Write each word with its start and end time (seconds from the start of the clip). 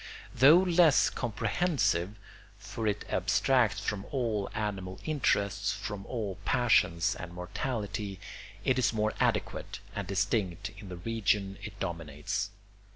Though 0.33 0.57
less 0.57 1.11
comprehensive 1.11 2.17
(for 2.57 2.87
it 2.87 3.05
abstracts 3.07 3.81
from 3.81 4.03
all 4.09 4.49
animal 4.55 4.99
interests, 5.05 5.73
from 5.73 6.07
all 6.07 6.39
passion 6.43 6.99
and 7.19 7.31
mortality), 7.33 8.19
it 8.65 8.79
is 8.79 8.93
more 8.93 9.13
adequate 9.19 9.77
and 9.95 10.07
distinct 10.07 10.69
in 10.75 10.89
the 10.89 10.97
region 10.97 11.59
it 11.63 11.79
dominates. 11.79 12.49